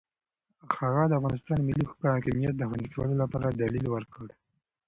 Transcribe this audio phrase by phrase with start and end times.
[0.79, 4.27] هغه د افغانستان د ملي حاکمیت د خوندي کولو لپاره دلیل ورکړ.